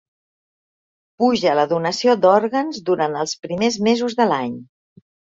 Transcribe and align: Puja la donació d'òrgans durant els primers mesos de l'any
Puja 1.23 1.51
la 1.59 1.65
donació 1.73 2.15
d'òrgans 2.23 2.79
durant 2.87 3.17
els 3.25 3.35
primers 3.43 3.77
mesos 3.89 4.17
de 4.21 4.27
l'any 4.31 4.57